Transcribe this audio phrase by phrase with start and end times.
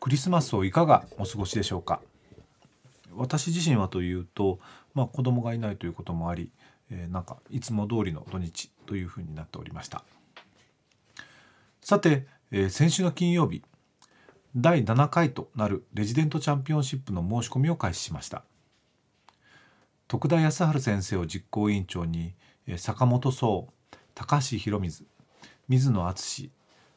[0.00, 2.00] クリスマスをいかがお過ごしでしょうか？
[3.14, 4.60] 私自身はというと、
[4.94, 6.52] まあ、子供がいないということもあり、
[6.90, 10.04] えー、なんかいつも通りの土日というふうになっておりました。
[11.80, 13.62] さて、えー、先週の金曜日
[14.54, 18.44] 第7回となるレジデントチャンピオンシップの申し込みを開始しました。
[20.06, 22.34] 徳田康治先生を実行委員長に
[22.76, 23.68] 坂本壮
[24.14, 25.04] 高橋博水
[25.68, 26.50] 水野敦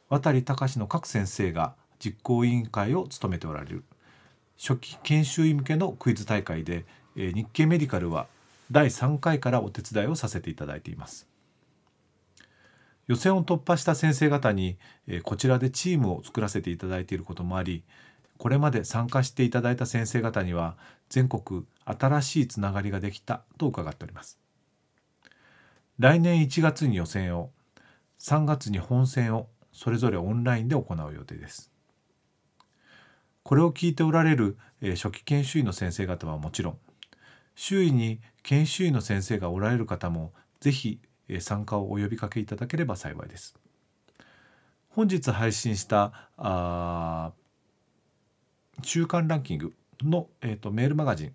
[0.09, 3.83] 渡隆の各先生が実行委員会を務めておられる。
[4.57, 8.27] 初期研修医向けのクイズ大会で、え日経メディカルは
[8.71, 11.27] 第3回からお手伝いをさせていただいています。
[13.07, 17.83] 予選を突破した先生方に、えこちらでチームを作らせていただいていることもあり
[18.41, 20.75] これまで参加していただいた先生方には
[21.09, 24.39] 全国新しいつながりができたと伺っております。
[25.99, 27.51] 来年1月に予選を
[28.19, 31.70] 3月に本戦をそれぞれオンラインで行う予定です。
[33.43, 36.77] これを聞いておられる、初期研修医の先生方はもちろん
[37.55, 40.99] 周囲に研修医の先生がおられる方もぜひ、
[41.39, 43.55] 参加をお呼びかけいただければ幸いです。
[44.89, 47.31] 本日配信したあ
[48.81, 51.33] 中間ランキングの、えーと、メールマガジン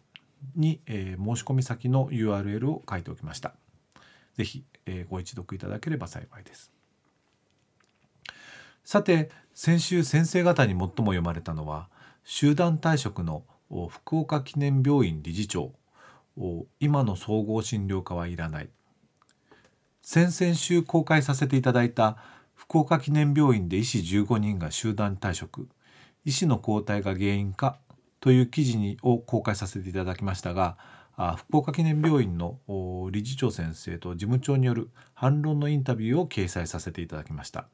[0.57, 3.55] に、えー、申し込み先の URL を書いておきました。
[4.37, 6.71] ぜひ、えー、ご一読いただければ幸いです。
[8.84, 11.89] さて先週先生方に最も読まれたのは
[12.28, 13.44] 集団退職の
[13.88, 15.72] 福岡記念病院理事長。
[16.80, 18.69] 今の総合診療科はいらない。
[20.02, 22.16] 先々週公開させていただいた
[22.56, 25.69] 福岡記念病院で医師15人が集団退職。
[26.25, 27.78] 医師の交代が原因か
[28.19, 30.76] という記事にを公開させていただきましたが
[31.36, 32.59] 福岡記念病院の
[33.12, 37.69] 理事長先生と事務長による反論のインタビューを掲載させていただきました。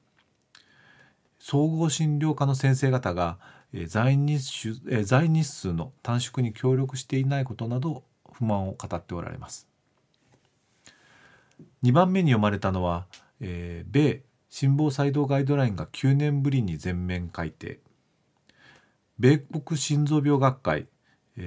[1.38, 3.38] 総合診療科の先生方が
[3.87, 9.66] 在日数在日数の短縮に協力していないことなど不満を語っておられます。
[11.83, 13.06] 2番目に読まれたのは、
[13.41, 17.81] えー、米心房細動ガイドラインが9年ぶりに全面改定。
[19.19, 20.87] 米国心臓病学会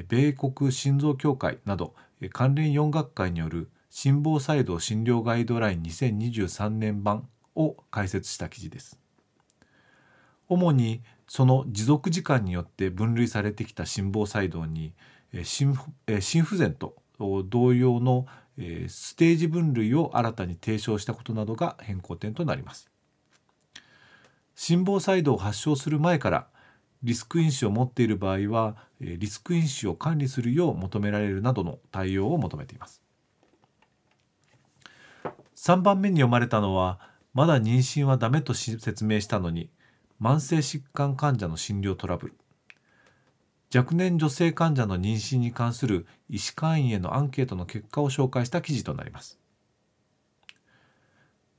[0.07, 1.93] 米国心臓協会など
[2.31, 9.04] 関連4学会による心房細動診療ガイドライン2023年版を開設した記事です。
[10.47, 14.93] 主にその持続時間によって分類されてきた心房細動に
[15.43, 15.73] 心
[16.43, 16.95] 不全と
[17.45, 18.27] 同様の
[18.87, 22.89] ステージ分類を新たに提唱したことなどが変更点となります。
[24.55, 26.47] 心房細動を発症する前から
[27.03, 33.01] リスク因子を持っている場合はリスク因子を管理するよう求められるなどの対応を求めています。
[35.55, 36.99] 3番目に読まれたのは
[37.33, 39.69] まだ妊娠はダメと説明したのに
[40.19, 42.33] 慢性疾患患者の診療トラブル。
[43.73, 49.39] 若年女性患者の妊娠に関する医師会員へのアンケートの結果を紹介した記事となります。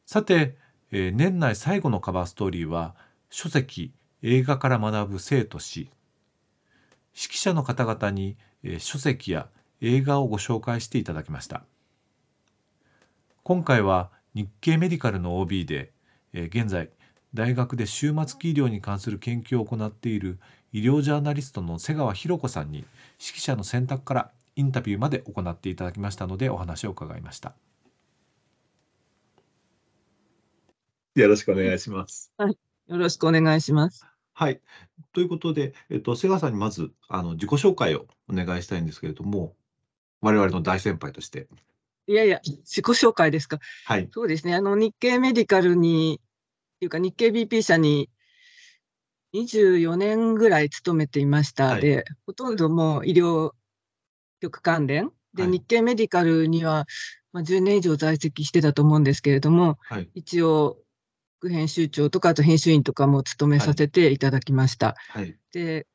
[0.06, 0.56] さて、
[0.90, 2.94] えー、年内最後のカバーストーリーは
[3.28, 5.90] 書籍映画から学ぶ生と死。
[7.14, 9.48] 指揮者の方々に、えー、書籍や
[9.82, 11.64] 映画をご紹介していただきました。
[13.42, 15.92] 今回は日経メディカルの OB で、
[16.32, 16.90] えー、現在
[17.34, 20.38] 大学で終末期医療に関する研究を行っている
[20.72, 22.78] 医療ジャーナリストの瀬川博子さんに
[23.20, 27.54] 指揮者の選択からインタビューまで行っていただきましたのでお話を伺いました。
[31.15, 32.32] よろしくお願いします。
[32.36, 34.06] はい、よろしくお願いします。
[34.34, 34.60] はい。
[35.15, 39.54] ということで、えっと、瀬川さんにまずあの自己紹介をお願いしたいんですけれども、
[40.21, 41.48] 我々の大先輩として。
[42.06, 43.59] いやいや、自己紹介ですか？
[43.86, 44.09] はい。
[44.12, 44.54] そうですね。
[44.54, 46.21] あの、日経メディカルに
[46.80, 48.10] いうか日経 BP 社に
[49.34, 51.66] 24年ぐらい勤めていました。
[51.66, 53.52] はい、で、ほとんどもう医療
[54.40, 55.10] 局関連。
[55.34, 56.86] で、はい、日経メディカルには、
[57.32, 60.78] まあ、10年以上在籍してたと思うんですけれども、はい、一応、
[61.38, 64.96] 副編集長とか、あと編集員とかも務めさせていただきました。
[65.52, 65.86] で、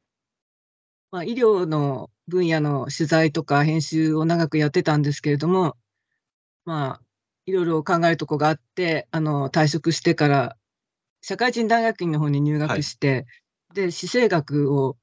[1.10, 5.76] まあ、医療の分野の取材とか編集を長くやってたんですけれども、
[6.64, 7.02] まあ、
[7.48, 10.58] いろいろ考えるとこがあって、あの、退職してから
[11.22, 13.26] 社会人大学院の方に入学して、はい、
[13.76, 14.98] で、姿勢学を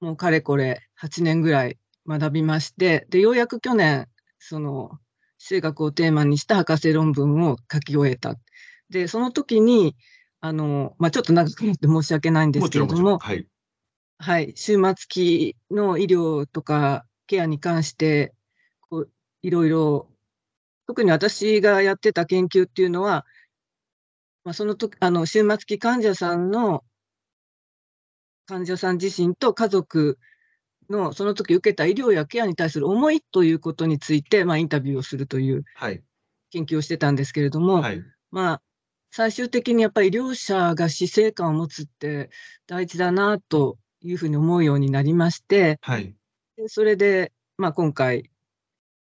[0.00, 4.08] もうかれこれ8年ぐらい学びまして、で、ようやく去年、
[4.38, 4.98] その、
[5.38, 8.36] 地政学をテーマにした博士論文を書き終えた。
[8.90, 9.96] で、その時に、
[10.40, 13.46] あの、まあ、ちょっと長くなって申し訳ないんですけれども、もはい。
[14.20, 18.34] はい、終末期の医療とかケアに関して、
[18.88, 19.10] こう、
[19.42, 20.08] いろいろ、
[20.86, 23.26] 特に私がやってた研究っていうのは、
[24.48, 26.82] まあ、その時、あの、終末期患者さんの、
[28.46, 30.18] 患者さん自身と家族
[30.88, 35.64] のその時受けた医療やケアに対する思いということについて、まあ、インタビューをするという
[36.50, 38.02] 研究をしてたんですけれども、はい。
[38.30, 38.62] まあ、
[39.10, 42.30] 最終的にやっぱり医療者が死生観を持つって
[42.66, 46.16] 大事だなというふうに思うようになりまして、はい。
[46.56, 48.30] でそれで、まあ、今回、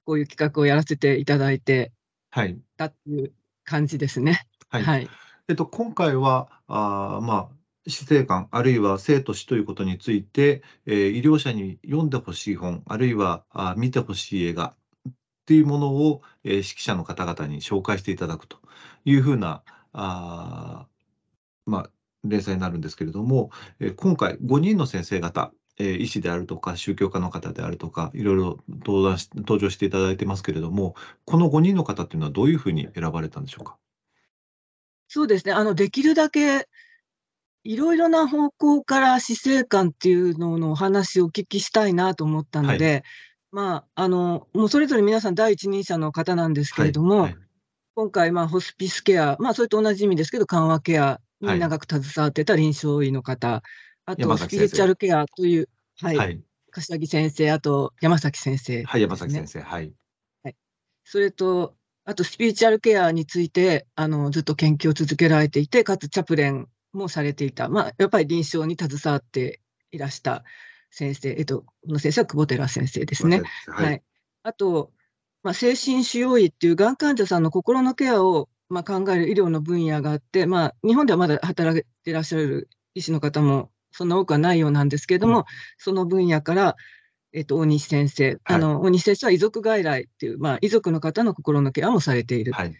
[0.05, 1.91] こういう企画をやらせていただいて
[2.29, 2.59] はい。
[2.77, 3.33] たっていう
[3.63, 4.45] 感じですね。
[4.71, 4.83] はい。
[4.83, 5.09] はい。
[5.51, 14.75] えっと、今回は、あまあ、死生観、あるいは生と死ということについて、えー医療者に読んでほしい本、あるいはあ見てほしい映画っ
[15.45, 18.59] ていうものを、えー指揮者の方々に紹介していただくと
[19.05, 19.63] いうふうな、
[19.93, 20.87] あ
[21.65, 21.91] まあ、
[22.25, 23.51] 連載になるんですけれども、
[23.81, 30.95] えー今回5人の先生方、えー医師であるとか宗教家の方であるとか、いろいろ登壇し登場していただいてますけれども、
[31.25, 33.77] この5人の方っていうのはどういうふうに選ばれたんでしょうか？
[35.13, 35.51] そうですね。
[35.51, 36.69] あの、できるだけ、
[37.65, 43.03] いろいろな方向から死生観っていうののお話をお聞きしたいなと思ったので、
[43.51, 47.37] まあ、あの、もうそれぞれ皆さん第一人者の方なんですけれども、はい。
[47.93, 53.63] 今回、まあ、ホスピスケア、まあ、それと同じ意味ですけど、緩和ケアに長く携わってた臨床医の方、
[54.05, 55.67] あと、スピリチュアルケアという、
[55.99, 59.93] はい、はい、柏木先生、あと山崎先生、はい、山崎先生、はい。
[61.03, 61.75] それと、
[62.05, 67.69] あとスピリチュアルケアについて、あの、ずっと研究を続けられていて、かつチャプレンもされていた。
[67.69, 69.61] まあ、やっぱり臨床に携わって
[69.91, 70.43] いらした
[70.89, 73.41] 先生、えっと、この先生は久保寺先生ですね。
[73.67, 74.01] ははいい。
[74.43, 74.91] あと、
[75.43, 85.45] まあ、精神腫瘍医っていうがん患者さんの心のケアを、まあ、考える医療の分野があって、まあ、日本ではまだ働いていらっしゃる医師の方もそんな多くはないようなんですけれども、うん
[85.77, 86.75] その分野から、
[87.33, 92.53] えっと、大西先生、あの、大西先生は遺族外来っていう、まあ、遺族の方の心のケアもされている。
[92.53, 92.73] はい。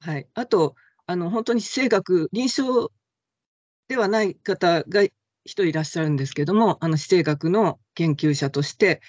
[0.00, 0.26] はい。
[0.34, 0.74] あと、
[1.06, 2.88] あの、本当に死生学、臨床
[3.88, 5.12] ではない方が一
[5.44, 9.02] 人いらっしゃるんですけども、あの、死生学の研究者として、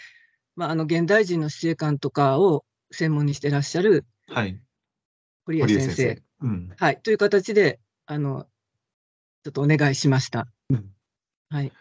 [0.55, 4.59] まあ、あの、現代人の死生観とかを専門にしていらっしゃるはい。
[5.45, 6.23] 堀江堀江先生。
[6.41, 6.69] うん。
[6.77, 7.01] はい。
[7.01, 8.47] という形で、あの、
[9.43, 10.47] ちょっとお願いしました。
[10.69, 10.89] うん
[11.49, 11.71] はい。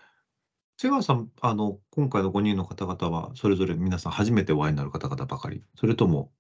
[0.82, 6.32] 瀬川さん、あの、今回の5人の方々は、それぞれ皆さん初めてお会いになる方々ばかり、それとも、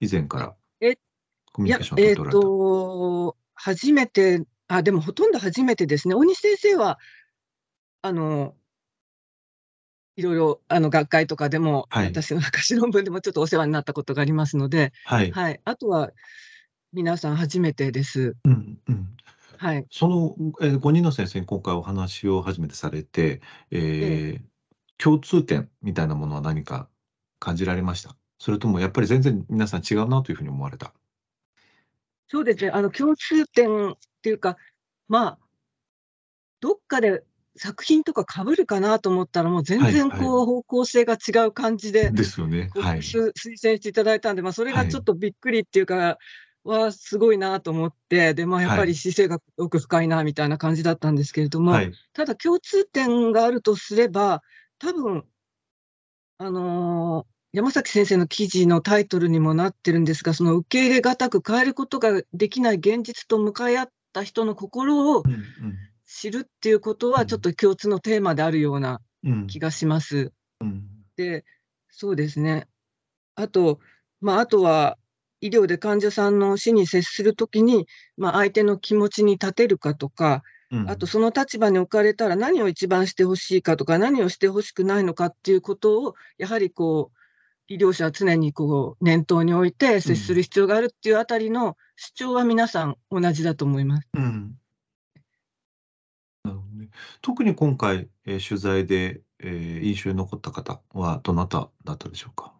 [0.00, 0.96] 以前からえ
[1.52, 2.40] コミュニケーションを取えっ、っておられた。
[2.40, 6.14] と、初めて、あ、でもほとんど初めてですね。
[6.14, 6.98] 大西先生は、
[8.00, 8.54] あの、
[10.16, 15.30] いろいろ、あの、学会とかでも、はい私の博士論文でもちょっとお世話になったことがありますので、はい。
[15.32, 15.60] はい。
[15.66, 16.12] あとは、
[16.94, 18.36] 皆さん初めてです。
[18.44, 19.13] うん、うん。
[19.64, 19.86] はい。
[19.90, 23.40] その、えー、5人の先生に今回お話を初めてされて、
[23.70, 24.42] えー
[24.96, 26.88] 共通点みたいなものは何か
[27.40, 28.14] 感じられました？
[28.38, 30.92] それともやっぱり全然皆さん違うなというふうに思われた？
[32.28, 32.70] そうですね。
[32.70, 34.56] あの、共通点っていうか、
[35.08, 35.38] まあ、
[36.60, 37.24] どっかで
[37.56, 42.70] 作品とか被るかなと思ったら、もう全然はいこう、方向性が違う感じで、ですよね。
[42.72, 46.18] 推薦していただいたんで、まあ、それはいがちょっとびっくりっていうか、
[46.64, 51.92] はすごいなと思って、で、まあ、やっぱはいり姿勢が奥深いなみたいな感じだったんですけれども、はい。
[52.12, 54.42] ただ共通点があるとすれば、
[54.78, 55.24] 多分、
[56.38, 65.44] あのー山崎先生の記事のタイトルにもなってるんですが、その受け入れがたく変えることができない現実と向かい合った人の心をうん
[66.04, 70.32] 知るっていうことは、うんちょっと共通のテーマであるようなうんうん気がします。
[70.60, 70.82] うん
[71.14, 71.44] で、
[71.90, 72.66] そうですね。
[73.36, 73.78] あと、
[74.20, 74.98] まあ、あとは、
[75.44, 77.86] 医療で患者さんの死に接するときに、
[78.16, 87.18] まあ、相手の気持ちに立てるかとか、うんあとその立場に置かれたら何を一番してほしいかとか、何をしてほしくないのかっていうことを、やはりこう、
[87.68, 94.08] 医療者は常にこう念頭に置いて接する必要があるっていうあたりの主張は皆さん同じだと思います。
[94.14, 94.58] うん
[96.44, 96.90] なるほどね。
[97.22, 102.53] 特に今回、えー取材で、えー印象に残った方はどなただったでしょうか？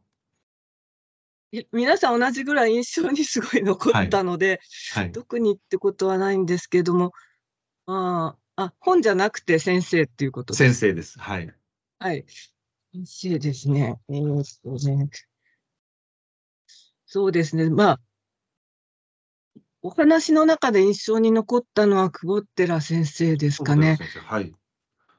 [1.58, 4.61] い皆さん同じぐらい印象にすごい残ったので、
[4.92, 5.12] はい。
[5.12, 7.12] 特にってことはないんですけども、
[7.87, 10.64] ああ、あ、本じゃなくて先生っていうことです。
[10.64, 11.18] 先生です。
[11.18, 11.54] はい。
[11.99, 12.25] はい。
[12.92, 14.00] 先生ですね。
[14.08, 15.08] えーっとね。
[17.06, 17.70] そうですね。
[17.70, 18.00] まあ、
[19.82, 23.99] お話の中で印象に残ったのは久保寺先生ですかね。
[24.26, 24.52] はい。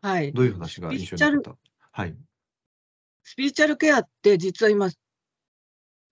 [0.02, 0.34] はい。
[0.34, 1.58] どういう話が印象に残った？
[1.92, 2.16] はい。
[3.24, 4.90] スピリチュアルケアって実は今、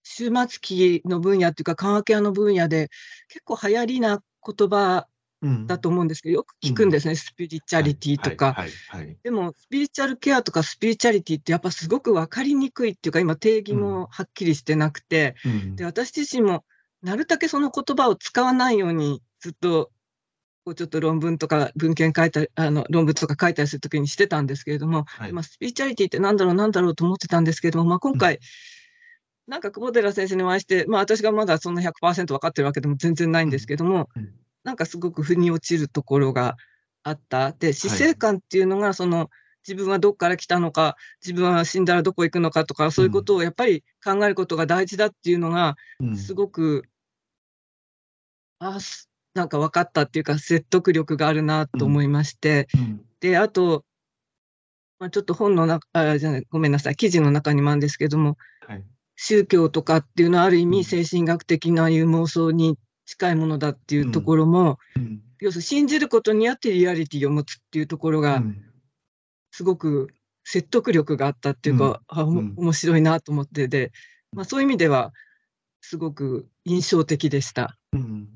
[0.03, 2.89] 終末期の分野っていうか、緩和ケアの分野で
[3.29, 5.07] 結構流行りな言葉
[5.43, 5.67] うん。
[5.67, 8.53] だと思うんですけど、よく聞くんですね、スピリチュアリティとか。
[8.53, 9.17] はいはいはい。
[9.23, 15.75] でも、スピリチュアルケアとかスピリチュアリティってやっぱすごく分かりにくいっていうか、今定義もはっきりしてなくて、うん。
[15.75, 16.63] で、私自身も
[17.01, 19.91] なるだけその言葉を使わないようにずっと、
[20.63, 25.33] こうちょっと論文とか文献書いたり、あの、論文とか書いたりするときにしてたんですけれども、はい。
[25.33, 28.39] まあ、スピリチュアリティってなんだろうなんだろうと思ってたんですけれども、まあ、今回、
[29.47, 34.33] なんか久保寺先生にお会いして、まあ私がまだそんな100%分かってるわけでも全然ないんですけども、うん。
[34.63, 36.55] なんかすごく腑に落ちるところが
[37.03, 37.51] あった。
[37.51, 39.29] で、死生観っていうのが、その、
[39.67, 46.17] 自分はどこから来たのか、自分は死んだらどこ行くのかとか、そういうことをやっぱり考えることが大事だっていうのが、うん。
[46.17, 46.85] すごく、
[48.59, 53.05] あすなんか分かったっていうか、説得力があるなと思いまして、うん。
[53.19, 53.83] で、あと、
[54.99, 58.83] まあ、ちょっと本の中、あ、じゃない、ごめんなさい、記事の中にもあるんですけども、はい
[59.15, 60.69] 宗教とかっていうのはある意うん。
[60.69, 65.21] 味精神学的ないう妄想に近いものだっていうところも、うん。
[65.39, 68.63] 要するに信じることによってリアリティを持つっていうところが、うん。
[69.51, 70.09] すごく
[70.43, 73.91] 説得力があったっていうか、あ面白いなと思ってで、
[74.31, 75.13] まあ、そういう意味では、
[75.81, 77.77] すごく印象的でした。
[77.91, 78.29] うん。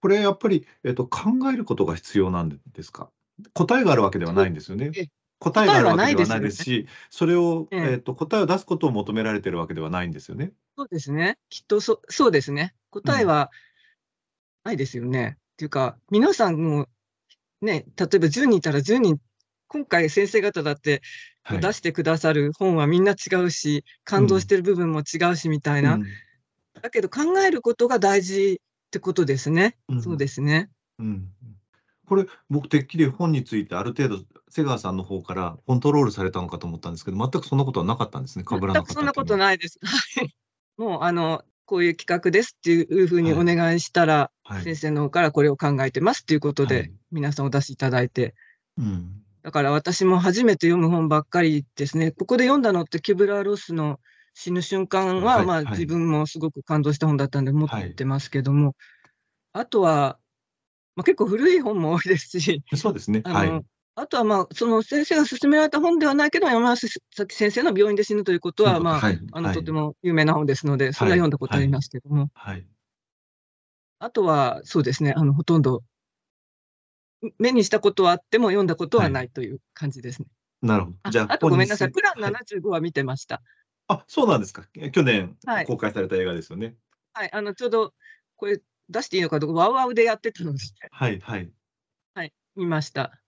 [0.00, 3.10] これやっぱり、えっと、考えることが必要なんですか？
[3.52, 4.92] 答えがあるわけではないんですよね。
[4.94, 5.10] ええ。
[5.38, 10.52] 答えがあるわけではないです答えはないですし、それを、えええっと、答えを出すことを求められてるわけではないんですよね。
[10.76, 11.38] そうですね。
[11.48, 12.74] きっとそそうですね。
[12.90, 13.50] 答えは
[14.64, 15.36] ないですよね。
[15.38, 16.88] っていうか、皆さんも、
[17.60, 19.18] ね、例えば10人いたら10人、
[19.68, 21.02] 今回先生方だって
[21.42, 25.94] はい出してくださる本はみんな違うし、感動してる部分も違うしみたいな。
[25.94, 26.04] うん
[26.80, 29.76] だけど考えることが大事ってことですね。
[29.88, 30.70] うんそうですね。
[30.98, 31.28] うん
[32.08, 39.38] これ、僕、てっきり本についてある程度、瀬川さんの方からコントロールされたのかと思ったんですけど、全くそんなことはなかったんですね、被らなかった全くそんなことい。
[39.38, 39.78] ないです。
[39.82, 40.34] はい。
[40.76, 48.34] もう、あの、こういう企画ですっていうふうにお願いしたら、はい先生の方からこれを考えてますっていうことで、はい皆さんお出しいただいて、
[48.78, 52.10] うんだから私も初めて読む本ばっかりですね。
[52.10, 54.00] ここで読んだのって、キュブラー・ロスの
[54.34, 58.74] 死ぬ瞬間は、まあ、はいはい自分もすごく感動した本だったんで持ってますけども、
[59.52, 60.18] あとは、
[60.96, 63.22] まあ、結構古い本も多いですし、そうですね。
[63.24, 63.64] あの、はい。
[64.00, 72.64] あとはまあ、その先生が勧められた本ではないけど、山崎先生の病院で死ぬということは、まあ、はいあの、はいとても有名な本ですので、それは読んだことありますけども、はい。
[73.98, 75.82] あとは、そうですね、あの、ほとんど、
[77.38, 80.28] 目にしたことはあっても読んだことはないという感じですね。
[80.62, 80.96] なるほど。
[81.02, 83.42] あじゃあ、あとごめんなさい、本プランはい75は見てました。
[83.88, 84.64] あ、そうなんですか。
[84.92, 86.76] 去年はい公開された映画ですよね。
[87.14, 87.94] はい、あの、ちょうど、
[88.36, 90.58] これ出していいのかどうか、ワウワウでやってたので、
[90.92, 91.50] はい、はい。
[92.14, 93.20] はい、見ました。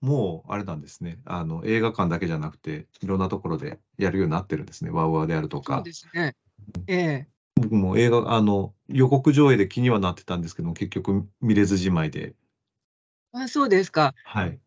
[0.00, 1.18] もう、あれなんですね。
[1.24, 4.90] あの、映画館だけじゃなくて、いろんなところでやるようになってるんですね。
[4.90, 5.82] ワウワウであるとそうか。
[5.82, 6.34] ですね。
[6.86, 7.28] ええ
[7.58, 12.34] 僕も映画、あの、予告上映で気にはなってたんですけども、結局見れずじまいで、
[13.32, 14.14] あ、そうですか。
[14.24, 14.58] はい。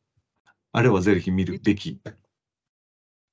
[0.72, 2.00] あれはぜひ見るべき。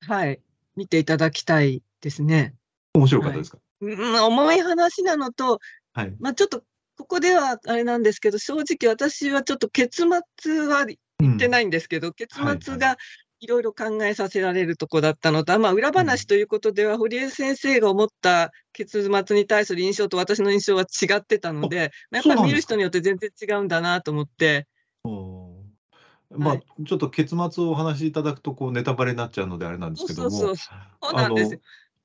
[0.07, 0.41] はい。
[0.77, 2.55] 見ていただきたいですね。
[2.95, 3.59] 面白かったですか？
[3.81, 5.61] うん、重い話なのと、
[5.95, 6.15] はい。
[6.21, 6.63] まあ、ちょっと、
[6.99, 10.05] ここではあれなんですけど、正直私はちょっと結
[10.43, 10.87] 末は
[11.19, 12.97] 言言ってないんですけど、結はい末が
[13.41, 24.67] いろいろ考えさせられるとこだったのと、まあ、裏話ということでは、堀江先生が思った結末に対する印象と私の印象は違ってたので、まあやっぱり見る人によって全然違うんだなと思って、
[26.31, 26.67] まあ、はい。
[26.87, 30.31] ちょっと結末をお話しいただくと、こう、ネタバレになっちゃうのであれなんですけども。
[30.31, 30.57] そう。
[30.57, 30.71] そ
[31.11, 31.61] うなんですよ。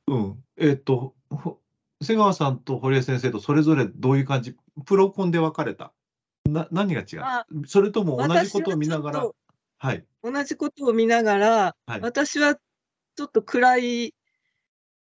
[0.07, 0.43] あのうん。
[0.57, 1.59] えっ、と、ほ
[2.01, 5.93] 瀬川さんと堀江先生とそれぞれどういう感じ、プロコンで分かれた？
[6.51, 9.19] な、何が違あうそれとも同じことを見ながら？
[9.25, 9.33] 私
[9.77, 10.05] はい。
[10.21, 14.15] と同じことを見ながら、はい私はちょっと暗い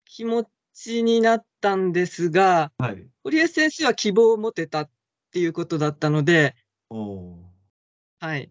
[0.05, 3.07] 気持ちになったんですが、はい。
[3.23, 4.91] 堀江先生は希望を持てたっ
[5.31, 6.57] ていうことだったので、
[6.89, 7.37] おー
[8.21, 8.51] はい。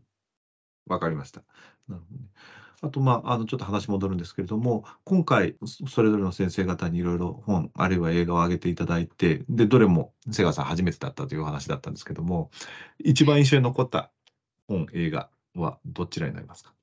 [0.87, 1.43] わかりました。
[1.87, 2.28] なるほどね。
[2.81, 12.51] あと、まあ、あの、ちょっと話戻るんですけれども、今回、そそれぞれの先生方にいろいろ本、あるいは映画を上げていただいて、で、どれも瀬川さん初めてだったというお話だったんですけども、
[12.99, 14.11] 一番印象に残った
[14.67, 16.73] 本、映画はどちらになりますか？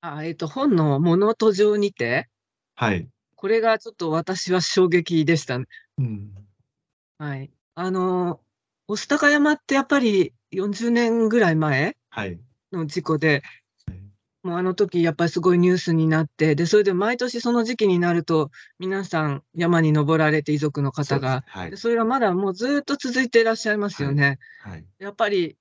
[0.00, 2.28] あえっ、と、本の物途上にて、
[2.76, 3.08] はい。
[3.34, 5.66] これがちょっと私は衝撃でしたね。
[5.98, 6.46] うん。
[7.18, 7.50] はい。
[7.74, 8.40] あの、
[8.88, 12.40] 御巣鷹山ってやっぱり40年ぐらい前はい。
[12.72, 13.42] の事故ではい、
[14.46, 21.76] もうあの時やっぱりすごいニュースになって、で、それで毎年その時期になると、皆さん山に登られて遺族の方が、そはいで。
[21.76, 24.38] それがまだもうずっと続いていらっしゃいますよね。
[24.62, 24.86] はい。
[25.00, 25.56] やっぱり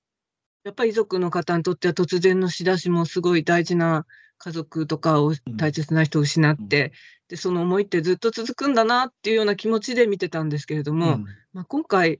[0.64, 4.06] やっぱり遺族の方にとっては突然の仕出しもすごい大事な
[4.38, 6.92] 家族とかを大切な人を失って、うん、
[7.30, 12.20] でその思いってずっと続くんだなっていうような気持ちで見てたんですけれども、うん、まあ、今回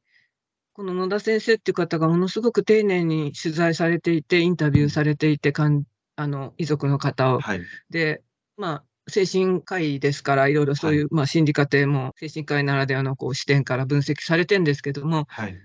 [0.74, 5.84] この野田先生っていう方がものすごく丁寧に取材されていてインタビューされていてかん
[6.16, 7.40] あの遺族の方を。
[7.40, 8.24] はい、で
[8.58, 15.56] まあ精神科医ですから、いろいろそういう、はい、まあ、心理過程も精神科医ならではのこう視点から分析されてるんですけども、はい、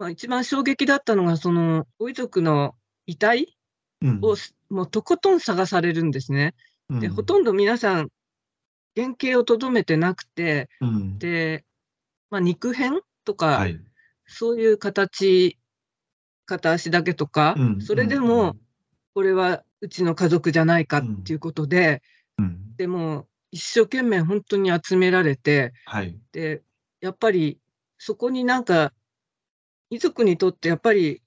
[0.00, 2.74] まあ、一番衝撃だったのが、そのご遺族の
[3.06, 3.56] 遺体
[4.22, 4.34] を、
[4.68, 6.54] もうとことん探されるんですね。
[6.88, 8.08] うん、で、ほとんど皆さん、
[8.96, 11.64] 原型をとどめてなくて、うん、で、
[12.30, 13.80] まあ、肉片とか、はい、
[14.26, 15.58] そういう形、
[16.46, 18.56] 片足だけとか、うん、それでも、
[19.14, 22.02] これはうちの家族じゃないかっていうことで、
[22.76, 26.62] でも一生懸命本当に集められて、はい、で
[27.00, 27.58] やっぱり
[27.98, 28.92] そこになんか
[29.90, 31.20] 遺族にとってやっぱり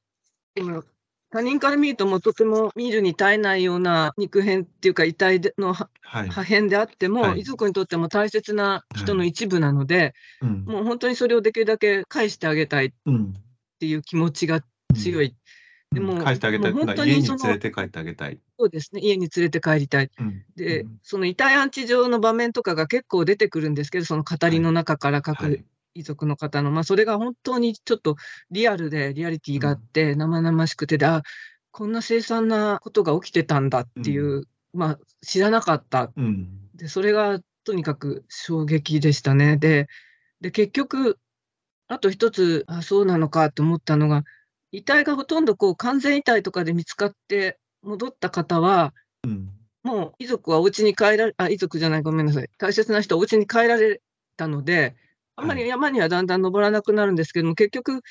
[1.29, 12.91] 他人から見るともとても見るに耐えないような肉片っていうか遺体の、はい、破片であっても、はい、遺族にとっても大切な人の一部なので、うん、もう本当にそれをできるだけ返してあげたいっ
[13.79, 14.63] ていう気持ちが
[14.95, 15.35] 強い。
[15.93, 16.71] でも、返してあげたい。
[16.71, 18.39] 家に連れて帰ってあげたい。
[18.57, 19.01] そうですね。
[19.01, 20.09] 家に連れて帰りたい。
[20.19, 28.15] うん、で、その遺体安置上の場面とかが結構出てくるんですけど、その語りの中から各遺族の方の、はい、まあ、それが本当にちょっと
[28.51, 31.23] リアルで、リアリティがあって、生々しくてで、あ、
[31.71, 36.11] こんな凄惨なことが起きてたんだっていう、うん、まあ、知らなかった。
[36.75, 39.57] で、それがとにかく衝撃でしたね。
[39.57, 39.87] で、
[40.41, 41.17] で結局、
[41.87, 44.23] あと一つ、あ、そうなのかと思ったのが、
[44.73, 49.49] 遺体がほとんどこう完全遺体とかで見つかって戻った方は、うん、
[49.83, 52.49] もう遺族はお家に帰られ、あ、遺族じゃない、ごめんなさい。
[52.57, 54.01] 大切な人はお家に帰られ
[54.35, 54.95] たので、
[55.35, 58.01] あんまり山にはだんだん登らなくなるんですけども、結局、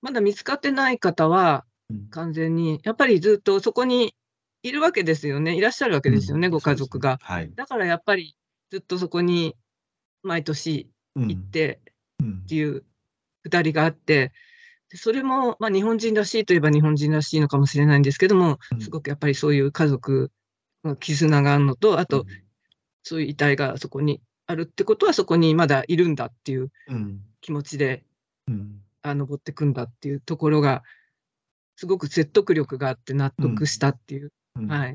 [0.00, 1.64] まだ見つかってない方は、
[2.10, 4.14] 完全に、やっぱりずっとそこに
[4.62, 5.56] いるわけですよね。
[5.56, 7.18] いらっしゃるわけですよね、うん、ご家族が、ね。
[7.22, 7.52] はい。
[7.54, 8.36] だからやっぱり
[8.70, 9.56] ずっとそこに
[10.22, 11.80] 毎年行って
[12.22, 12.84] っていう
[13.42, 14.32] くだりがあって、
[14.94, 20.30] それも、まあ、日本人らしいといえば日本人らしいのかもしれないんですけども、すごくやっぱりそういう家族
[20.84, 22.24] の絆があるのと、あと、
[23.02, 26.70] そういう遺体がそこにあるってことは、そこにまだいるんだっていう
[27.40, 28.04] 気持ちで、
[28.46, 30.82] うん、あ登ってくんだっていうところが、
[31.76, 34.94] すごく説得力があって納得したっていう、うん、はい。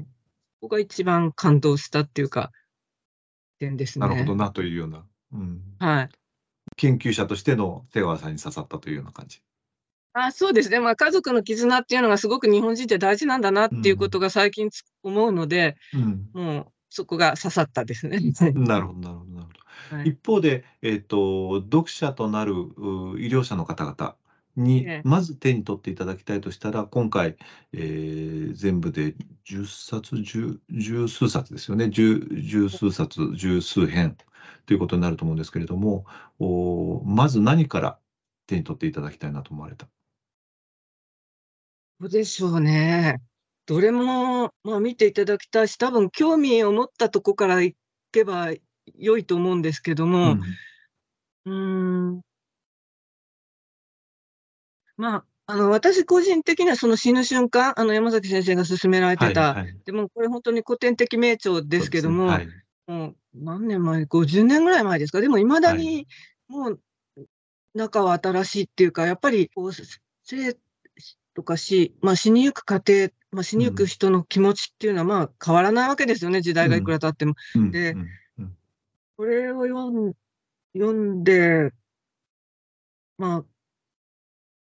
[0.59, 2.51] ここが一番感動したっていうか、
[3.59, 4.07] 点ですね。
[4.07, 5.05] なるほどなというような。
[5.33, 6.09] うん、はい。
[6.75, 9.41] 研究者としての瀬川さんに刺さったというような感じ。
[10.13, 14.69] あそうですね、まあ、家族の絆っていうのがすごく日本人って大事なんだなっていうことが最近
[15.01, 18.19] 思うので、うん、もうそこが刺さったですね。
[18.53, 19.53] なるほど、なるほど、なるほ
[19.91, 19.97] ど。
[19.97, 22.55] はい、一方で、えっ、ー、と、読者となる医
[23.27, 24.15] 療者の方々
[24.55, 27.35] に、まず手に取っていただきたいとしたら、今回、
[27.73, 29.15] えー、全部で
[29.49, 31.89] 10冊、10、十数冊ですよね。
[31.89, 34.15] 十、十数冊、十数編
[34.67, 36.05] ということになると思うんですけれども、
[36.37, 37.97] おまず何から
[38.45, 39.87] 手に取っていただきたいなと思われた？
[39.87, 39.91] ど
[42.03, 43.21] うでしょうね。
[43.65, 47.75] どれも、まあ、見ていただきたいし、多分興味を持ったとこから行
[48.11, 48.49] けば
[48.95, 50.37] 良いと思うんですけども、
[51.45, 52.21] うん、ん、
[54.97, 62.29] まあ、あの、私個人的にはその死ぬ瞬間、あの、山崎先生が勧められてた、はいはい、でもこれ本当に古典的名著ですけども、ね。
[62.29, 62.47] はい、
[62.87, 66.07] もう何年前、50年ぐらい前ですか、でもいまだに
[66.47, 66.79] もう
[67.73, 70.55] 仲は新しいっていうか、やっぱりこう、生
[71.33, 77.35] とか死、まあ、死にゆく過程、まあ、死にゆく人の気持ちっていうのはまあ変わらないわけですよね、時代がいくら経っても。
[77.55, 77.95] うん、で、
[79.17, 80.13] これを読ん
[80.75, 81.71] 読んで、
[83.17, 83.45] まあ、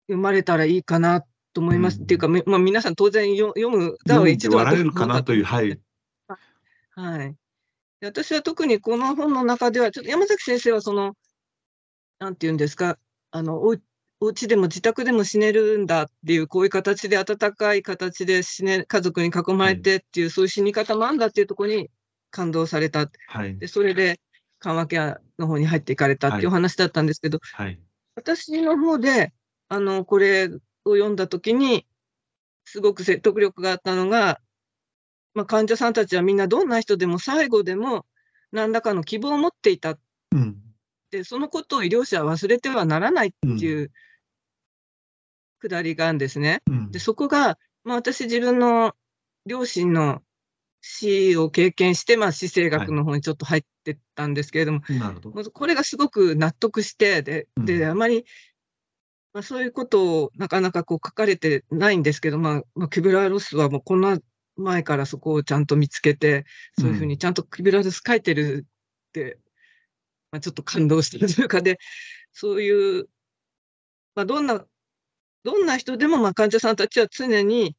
[0.08, 1.98] 読まれたらいいかなと思います。
[1.98, 5.80] うん、っていうか、まあ、皆さん当然読むだは一度は笑えるかなという、はい。
[6.96, 7.36] はい。
[8.02, 11.16] 私は特にこの本の中では、ちょっと山崎先生はその、
[12.20, 12.98] なんていうんですか、
[13.32, 13.76] あの、お
[14.22, 21.90] お家でも自宅でも死ねるんだっていう、こういう形で温かい形で死ね、家族に囲まれてっていう、はい、そういう死に方もあるんだっていうところに
[22.32, 23.10] 感動された。
[23.28, 24.20] はい、でそれで
[24.60, 27.80] 緩和ケアの方に入っていかれたっていうお話だったんですけど、はい、
[28.16, 29.34] 私の方で、
[29.70, 31.86] あの、これを読んだときに、
[32.66, 34.42] すごく説得力があったのが、
[35.34, 38.06] まあ、患者さんたちはみんなどんな人でも最後でも
[38.52, 39.98] 何らかの希望を持っていた。
[40.32, 40.58] うん、
[41.10, 43.94] で、そのことを医療者は忘れてはならないっていうく
[45.68, 46.62] だりがあるんですね。
[46.68, 48.94] うん、で、そこが、まあ、私自分の
[49.46, 50.22] 両親の
[50.82, 55.32] 死を経験して、まあ、死生学の方にちょっと入ってったんですけれども、はい、ど。
[55.32, 58.26] これがすごく納得して、で、で、あまり
[59.34, 64.18] まあ、そういうことをなかなかこう書かれてないんですけど、まあ、まあ、キュビラロスはもうこんな
[64.56, 66.46] 前からそこをちゃんと見つけて、
[66.80, 68.66] そういうふうにちゃんとキュビラロス書いてる
[69.10, 69.40] って、
[70.32, 71.80] まあ、ちょっと感動してるというかで、
[72.34, 73.08] そういう、
[74.16, 74.66] まあ、どんな、
[75.44, 77.76] どんな人でもまあ患者さんたちは常に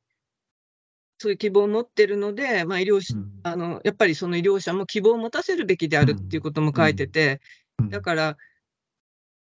[1.18, 7.42] そういう希望を持ってるので、まあ、医療士、うん、あのやっぱりその医療者も希望を持たせるべきであるっていうことも書いてて、
[7.78, 7.84] うん。
[7.84, 8.36] うん、だから、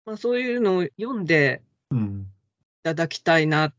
[0.06, 1.62] まあ、そういうのを読んで
[1.92, 1.96] い
[2.82, 3.76] ただきたいな、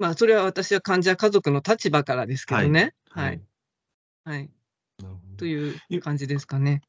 [0.00, 2.94] まあ、それは私は患者家族の立場からですけどね。
[3.10, 3.40] はい。
[4.24, 4.36] はい。
[4.36, 4.50] はい、
[5.36, 6.82] という感じですかね。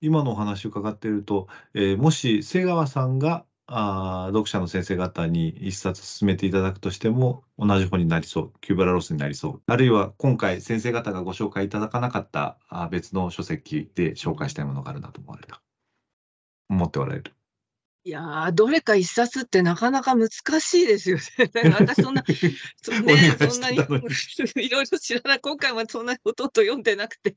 [0.00, 9.62] 今のお話を伺っていると、えー、もし瀬川さんがあ読者の先生方に一冊進めていただくとしても同じ本になりそうキューバラロスになりそう。
[9.66, 15.62] あるいは今回先生方がご紹介いただかなかったあ別の書籍で紹介したいものがあるなと思われた。
[16.68, 17.34] 思っておられる。
[18.02, 21.70] いやー、どれか一冊ってなかなか難しいですよね。
[21.78, 22.24] 私そんな、
[22.82, 27.36] そんね、そんなにいろいろ知らない、今回はそんなにほとんど読んでなくて、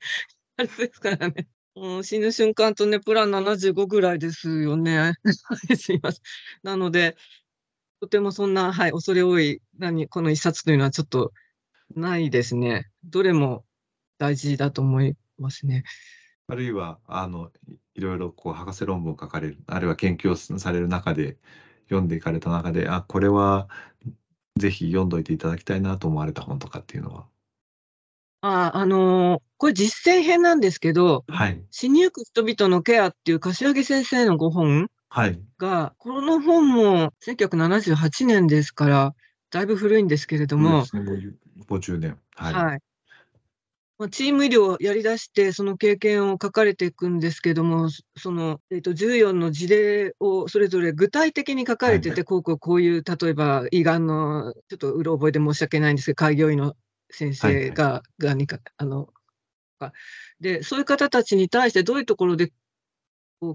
[0.55, 1.47] あれですからね。
[1.75, 5.13] うん、死ぬ瞬間とね、プラン75ぐらいですよね。
[5.75, 6.21] すいません。
[6.61, 7.17] なので、
[7.99, 11.33] とてもそんな、はい、恐れ多い、何、この一冊というのはちょっと
[11.95, 12.89] ないですね。
[13.03, 13.65] どれも
[14.17, 15.83] 大事だと思いますね。
[16.47, 17.51] あるいは、あの、
[17.95, 21.37] いろいろこう博士論文を書かれる、あるいは研究をされる中で、
[21.85, 23.67] 読んでいかれた中で、あ、これは
[24.57, 27.27] ぜひ読んどいていただきたいなと思われた本とかっていうのは？
[28.41, 31.63] あ、あのーこれ実践編なんですけど、はい。
[31.71, 35.39] 死にゆく人々のケアっていう柏木先生のご本はい。
[35.57, 39.15] が、この本も1978年ですから、
[39.51, 42.19] だいぶ古いんですけれども、そうですね、もう50年。
[42.35, 42.53] はい。
[42.53, 42.79] はい。
[43.99, 56.73] まあ、チーム医療をやり出して、その経験を書かれていくんですけども、その、えっ、と、14の事例をそれぞれ具体的に書かれてて、こうこうこういう、例えば、胃がんの、ちょっとうろ覚えで申し訳ないんですけど、開業医の
[57.11, 59.07] 先生が、がにか、あの、
[60.39, 62.53] で、そういう方たちに対してどういうところで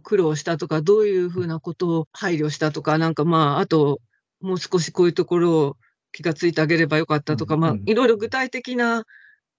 [0.02, 4.00] 苦労したとか、どういうふうなことを配慮したとか、なんかまあ、あと、
[4.40, 5.76] もう少しこういうところを
[6.12, 9.04] 気がついてあげればよかったとか、まあ、いろいろ具体的な、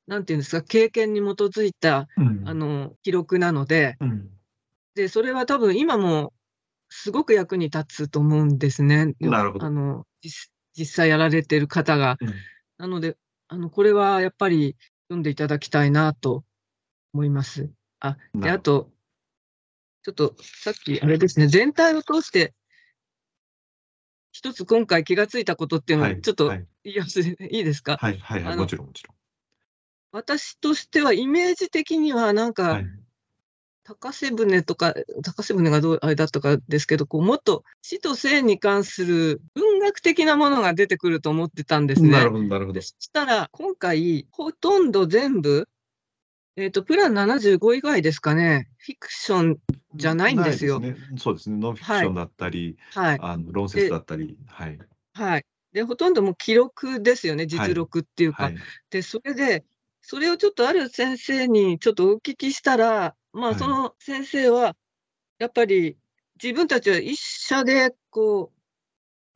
[0.07, 2.07] なんていうんですか、経験に基づいた、
[2.45, 3.97] あの、記録なので、
[4.95, 6.33] で、それは多分今も
[6.89, 9.13] すごく役に立つと思うんですね。
[9.63, 10.05] あの、
[10.73, 12.17] 実際やられてる方が。
[12.77, 14.75] なので、あの、これはやっぱり
[15.07, 16.43] 読んでいただきたいなと
[17.13, 17.69] 思います。
[17.99, 18.91] あ、で、あと、
[20.03, 22.53] ちょっとさっきあれですね、全体を通して、
[24.31, 26.49] 一つ今回気がついたことっていうのをちょっと
[26.83, 27.97] 言います、はい、いいですか？
[27.97, 29.15] はい、はい、はい、もちろん、もちろん。
[30.11, 32.85] 私としてはイメージ的にはなんか、はい、
[33.83, 34.93] 高瀬船とか、
[35.23, 42.09] 高瀬船がどうあれだったかですけど、こうもっと死と生に関する文学的なものが出てくると思ってたんですね。
[42.09, 42.81] なるほど、なるほど。
[42.81, 45.67] そしたら、今回、ほとんど全部、
[46.55, 49.57] えっ、ー、と、プラン75以外ですかね、フィクション
[49.95, 50.79] じゃないんですよ。
[50.79, 54.79] ね、そうですね、ノンフィクションだったり、はい、あの論説だったり、はい。
[55.13, 55.45] はい。
[55.73, 58.43] で、ほとんどもう記録ですよね、実録っていうか。
[58.43, 58.53] はい。
[58.53, 59.63] はい、で、それで、
[60.01, 64.75] それをちょっとある先生にちょっとお聞きしたら、まあ、その先生は、
[65.37, 65.97] やっぱり
[66.41, 68.51] 自分たちは医者で、こ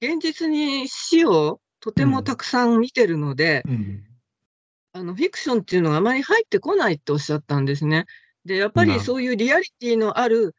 [0.02, 4.04] う、現実に死をとてもたくさん見てるので、うんうん、
[4.94, 8.06] あの、フィクションっていうのがあまり入ってこないっておっしゃったんですね。
[8.46, 10.56] で、やっぱりそういうリアリティのある、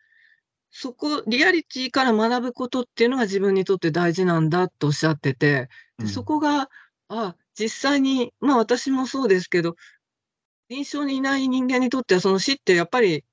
[0.70, 5.68] そこ、リアリティから学ぶことっていうのが自分にとって大事なんだとおっしゃってて、
[5.98, 6.68] でそこが、
[7.08, 9.76] あ、実際に、まあ私もそうですけど、
[10.68, 13.24] 臨床にいない人間にとっては、その死ってやっぱり、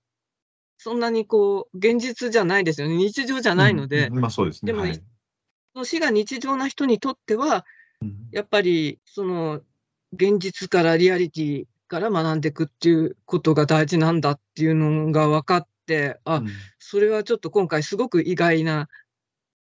[0.77, 2.95] そんなにこう、現実じゃないですよね。
[2.95, 4.07] 日常じゃないので。
[4.07, 4.71] うん、まあそうですね。
[4.71, 5.01] でも、はい、そ
[5.75, 7.65] の死が日常な人にとっては、
[8.31, 9.61] やっぱり、その、
[10.13, 16.47] 現実からリアリティから学んでいくっていうことが大事なんだっていうのが分かって、あ、うん、
[16.80, 18.88] それはちょっと今回すごく意外な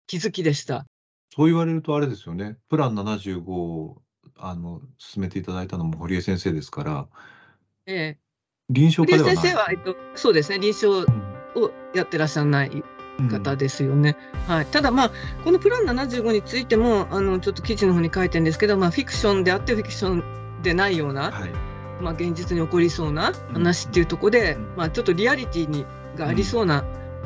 [0.07, 0.87] 気づきでした。
[1.35, 2.57] そう言われるとあれですよね。
[2.69, 4.03] プラン75を
[4.37, 7.09] あの進めていただいたのも堀江先生ですから、
[7.87, 8.19] ええ。
[8.71, 11.11] 臨床家では先生は、えっと、そうですね、臨床
[11.61, 12.71] をやってらっしゃらない
[13.31, 14.17] 方ですよね。
[14.49, 15.11] うん、はい、ただ、まあ、
[15.45, 21.51] このプラン75についてもあのちょっと記事の方に書いてるんですけど、まあ、フィクションであってフィクションでないような、はい、
[22.01, 26.85] まあ、現実に起こりそうな話っていうところで、うん、まあ、ちょっとリアリティにがありそうな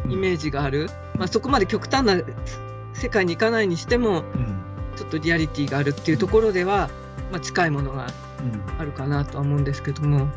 [0.08, 2.20] イメージがある、まあ、そこまで極端な
[2.94, 4.24] 世界に行かないにしても、
[4.96, 6.88] ちょっとリアリティがあるっていうところでは、
[7.30, 8.08] まあ、近いものが
[8.78, 10.28] あるかなとは思うんですけども。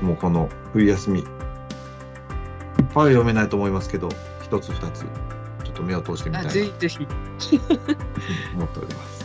[0.00, 1.24] 僕もこの冬休み
[2.94, 4.08] ぱいは読めないと思いますけど
[4.42, 7.06] 一つ二つちょっと目を通してみたいなとぜひぜひ。
[8.54, 9.24] 思っております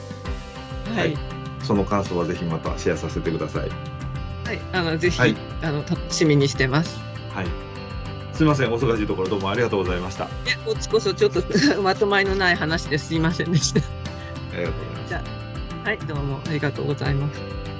[0.89, 0.97] はい。
[0.97, 3.69] はいその感想はぜひまたシェアさせてください
[4.45, 4.59] はい。
[4.71, 6.99] あの、ぜひ、はいあの、楽しみにしてます。
[7.33, 7.47] はい
[8.33, 11.41] すみませんお忙しいところどうもありがとうございましたあいや、こっちこそちょっと
[11.81, 13.79] まとまりのない話ですいませんでした。
[13.79, 13.85] り
[14.65, 17.74] がとうございますはい、どうもありがとうございます。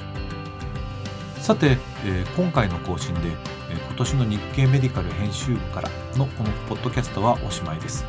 [1.45, 3.29] さて、えー今回の更新で、
[3.69, 8.03] えー今年の日経メディカル編集部からのこのポッドキャストはおしまいです。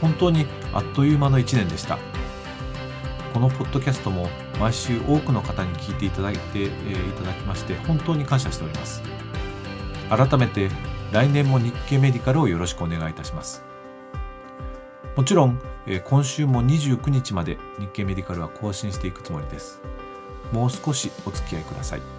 [0.00, 1.96] 本当にあっという間の1年でした。
[3.32, 9.00] このポッドキャストも毎週多くの方に聞いていただいて、えーいただきまして本当に感謝しております。
[10.10, 10.70] 改めて
[11.12, 13.62] 来年も日経メディカルをよろしくお願いいたします。
[15.14, 19.80] もちろん、えー今週も29日まで日経メディカルは更新していくつもりです。
[20.50, 22.13] もう少しお付き合いください。